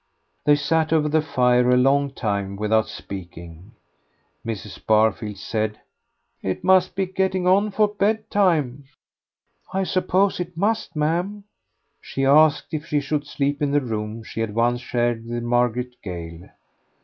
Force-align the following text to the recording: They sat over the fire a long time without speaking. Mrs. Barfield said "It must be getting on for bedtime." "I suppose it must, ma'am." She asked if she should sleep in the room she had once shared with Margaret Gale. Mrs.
They 0.45 0.55
sat 0.55 0.91
over 0.91 1.07
the 1.07 1.21
fire 1.21 1.69
a 1.69 1.77
long 1.77 2.09
time 2.09 2.55
without 2.55 2.87
speaking. 2.87 3.73
Mrs. 4.43 4.83
Barfield 4.83 5.37
said 5.37 5.79
"It 6.41 6.63
must 6.63 6.95
be 6.95 7.05
getting 7.05 7.45
on 7.45 7.69
for 7.69 7.87
bedtime." 7.87 8.85
"I 9.71 9.83
suppose 9.83 10.39
it 10.39 10.57
must, 10.57 10.95
ma'am." 10.95 11.43
She 12.01 12.25
asked 12.25 12.73
if 12.73 12.87
she 12.87 12.99
should 12.99 13.27
sleep 13.27 13.61
in 13.61 13.69
the 13.69 13.79
room 13.79 14.23
she 14.23 14.39
had 14.39 14.55
once 14.55 14.81
shared 14.81 15.27
with 15.27 15.43
Margaret 15.43 15.93
Gale. 16.01 16.47
Mrs. 16.47 16.51